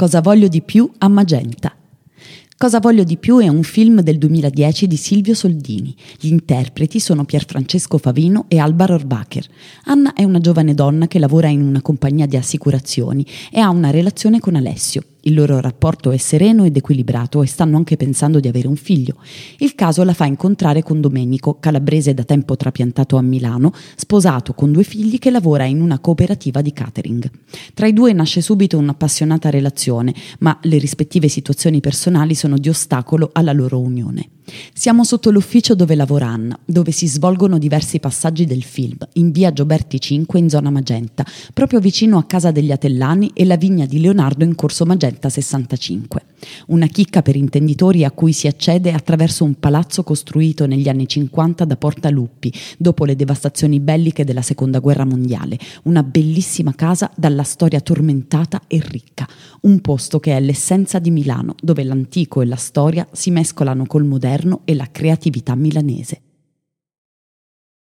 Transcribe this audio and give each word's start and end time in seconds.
Cosa 0.00 0.22
voglio 0.22 0.48
di 0.48 0.62
più 0.62 0.90
a 0.96 1.08
Magenta. 1.08 1.74
Cosa 2.56 2.80
voglio 2.80 3.04
di 3.04 3.18
più 3.18 3.36
è 3.36 3.48
un 3.48 3.62
film 3.62 4.00
del 4.00 4.16
2010 4.16 4.86
di 4.86 4.96
Silvio 4.96 5.34
Soldini. 5.34 5.94
Gli 6.18 6.28
interpreti 6.28 6.98
sono 6.98 7.26
Pierfrancesco 7.26 7.98
Favino 7.98 8.46
e 8.48 8.56
Alba 8.56 8.86
Rohrbacher. 8.86 9.46
Anna 9.84 10.14
è 10.14 10.24
una 10.24 10.40
giovane 10.40 10.72
donna 10.72 11.06
che 11.06 11.18
lavora 11.18 11.48
in 11.48 11.60
una 11.60 11.82
compagnia 11.82 12.24
di 12.24 12.38
assicurazioni 12.38 13.26
e 13.52 13.60
ha 13.60 13.68
una 13.68 13.90
relazione 13.90 14.40
con 14.40 14.54
Alessio. 14.54 15.02
Il 15.22 15.34
loro 15.34 15.60
rapporto 15.60 16.10
è 16.10 16.16
sereno 16.16 16.64
ed 16.64 16.76
equilibrato 16.76 17.42
e 17.42 17.46
stanno 17.46 17.76
anche 17.76 17.96
pensando 17.96 18.40
di 18.40 18.48
avere 18.48 18.68
un 18.68 18.76
figlio. 18.76 19.16
Il 19.58 19.74
caso 19.74 20.02
la 20.02 20.14
fa 20.14 20.24
incontrare 20.24 20.82
con 20.82 21.00
Domenico, 21.00 21.58
calabrese 21.60 22.14
da 22.14 22.24
tempo 22.24 22.56
trapiantato 22.56 23.16
a 23.16 23.22
Milano, 23.22 23.72
sposato 23.96 24.54
con 24.54 24.72
due 24.72 24.82
figli 24.82 25.18
che 25.18 25.30
lavora 25.30 25.64
in 25.64 25.80
una 25.80 25.98
cooperativa 25.98 26.62
di 26.62 26.72
catering. 26.72 27.30
Tra 27.74 27.86
i 27.86 27.92
due 27.92 28.12
nasce 28.12 28.40
subito 28.40 28.78
un'appassionata 28.78 29.50
relazione, 29.50 30.14
ma 30.40 30.58
le 30.62 30.78
rispettive 30.78 31.28
situazioni 31.28 31.80
personali 31.80 32.34
sono 32.34 32.56
di 32.56 32.68
ostacolo 32.68 33.30
alla 33.32 33.52
loro 33.52 33.78
unione. 33.78 34.28
Siamo 34.72 35.04
sotto 35.04 35.30
l'ufficio 35.30 35.74
dove 35.74 35.94
lavora 35.94 36.28
Anna, 36.28 36.58
dove 36.64 36.90
si 36.90 37.06
svolgono 37.06 37.58
diversi 37.58 38.00
passaggi 38.00 38.46
del 38.46 38.62
film, 38.62 38.98
in 39.14 39.30
via 39.30 39.52
Gioberti 39.52 40.00
5 40.00 40.38
in 40.38 40.48
zona 40.48 40.70
Magenta, 40.70 41.24
proprio 41.52 41.80
vicino 41.80 42.18
a 42.18 42.24
casa 42.24 42.50
degli 42.50 42.72
Atellani 42.72 43.30
e 43.34 43.44
la 43.44 43.56
vigna 43.56 43.86
di 43.86 44.00
Leonardo 44.00 44.44
in 44.44 44.54
corso 44.54 44.84
Magenta 44.84 45.28
65. 45.28 46.29
Una 46.68 46.86
chicca 46.86 47.22
per 47.22 47.36
intenditori 47.36 48.04
a 48.04 48.10
cui 48.10 48.32
si 48.32 48.46
accede 48.46 48.92
attraverso 48.92 49.44
un 49.44 49.54
palazzo 49.54 50.02
costruito 50.02 50.66
negli 50.66 50.88
anni 50.88 51.06
50 51.06 51.64
da 51.64 51.76
Portaluppi, 51.76 52.52
dopo 52.78 53.04
le 53.04 53.16
devastazioni 53.16 53.80
belliche 53.80 54.24
della 54.24 54.42
Seconda 54.42 54.78
Guerra 54.78 55.04
Mondiale. 55.04 55.58
Una 55.84 56.02
bellissima 56.02 56.74
casa 56.74 57.10
dalla 57.16 57.42
storia 57.42 57.80
tormentata 57.80 58.62
e 58.66 58.80
ricca. 58.84 59.28
Un 59.62 59.80
posto 59.80 60.20
che 60.20 60.36
è 60.36 60.40
l'essenza 60.40 60.98
di 60.98 61.10
Milano, 61.10 61.54
dove 61.60 61.84
l'antico 61.84 62.40
e 62.40 62.46
la 62.46 62.56
storia 62.56 63.06
si 63.12 63.30
mescolano 63.30 63.86
col 63.86 64.04
moderno 64.04 64.62
e 64.64 64.74
la 64.74 64.88
creatività 64.90 65.54
milanese. 65.54 66.20